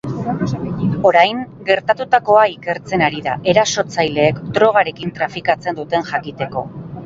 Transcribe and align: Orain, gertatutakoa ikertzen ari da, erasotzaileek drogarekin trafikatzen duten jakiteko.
Orain, 1.09 1.41
gertatutakoa 1.67 2.47
ikertzen 2.55 3.05
ari 3.09 3.21
da, 3.27 3.37
erasotzaileek 3.55 4.43
drogarekin 4.59 5.15
trafikatzen 5.21 5.83
duten 5.85 6.13
jakiteko. 6.13 6.69